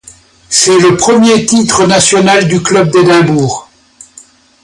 C’est 0.49 0.79
le 0.79 0.97
premier 0.97 1.45
titre 1.45 1.85
national 1.85 2.47
du 2.47 2.63
club 2.63 2.89
d’Édimbourg. 2.89 3.69